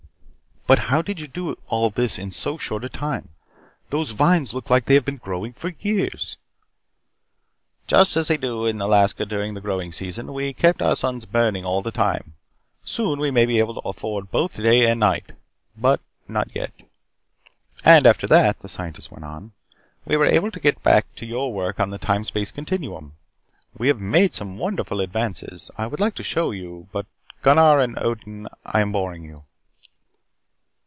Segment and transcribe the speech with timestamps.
[0.67, 3.27] "But how did you do all this in so short a time?
[3.89, 6.37] Those vines look like they have been growing for years."
[7.87, 10.31] "Just as they do in Alaska during the growing season.
[10.33, 12.35] We kept our suns burning all the time.
[12.85, 15.33] Soon we may be able to afford both day and night,
[15.75, 16.71] but not yet.
[17.83, 19.51] "And after that," the Scientist went on,
[20.05, 23.11] "we were able to get back to your work on the Time Space Continuum.
[23.77, 25.69] We have made some wonderful advances.
[25.77, 27.07] I would like to show you but
[27.41, 29.43] Gunnar and Odin, I am boring you."